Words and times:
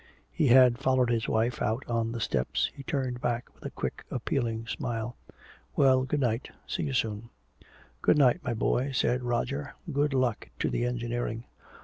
He 0.31 0.47
had 0.47 0.79
followed 0.79 1.11
his 1.11 1.29
wife 1.29 1.61
out 1.61 1.83
on 1.87 2.11
the 2.11 2.19
steps. 2.19 2.71
He 2.73 2.81
turned 2.81 3.21
back 3.21 3.53
with 3.53 3.63
a 3.67 3.69
quick 3.69 4.03
appealing 4.09 4.65
smile: 4.65 5.15
"Well, 5.75 6.05
good 6.05 6.21
night 6.21 6.49
see 6.65 6.81
you 6.81 6.93
soon" 6.93 7.29
"Good 8.01 8.17
night, 8.17 8.43
my 8.43 8.55
boy," 8.55 8.93
said 8.93 9.21
Roger. 9.21 9.75
"Good 9.93 10.15
luck 10.15 10.49
to 10.57 10.71
the 10.71 10.85
engineering." 10.87 11.43